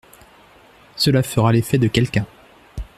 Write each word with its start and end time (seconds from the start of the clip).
Cela 0.95 1.21
fera 1.21 1.51
l'effet 1.53 1.77
de 1.77 1.87
quelqu'un. 1.87 2.25